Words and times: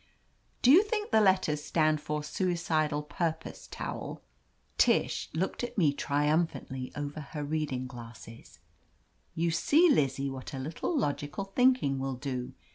Do 0.63 0.71
you 0.71 0.81
think 0.81 1.11
the 1.11 1.21
letters 1.21 1.63
stand 1.63 2.01
for 2.01 2.23
Suicidal 2.23 3.03
Purpose 3.03 3.67
Towel 3.69 4.23
?'"Tish 4.79 5.29
looked 5.31 5.63
at 5.63 5.77
me 5.77 5.93
triumphantly 5.93 6.91
over 6.95 7.19
her 7.19 7.43
reading 7.43 7.85
glasses, 7.85 8.57
"You 9.35 9.51
see, 9.51 9.91
Lizzie, 9.91 10.31
what 10.31 10.55
a 10.55 10.57
little 10.57 10.97
logical 10.97 11.43
think 11.43 11.83
ing 11.83 11.99
will 11.99 12.15
do. 12.15 12.53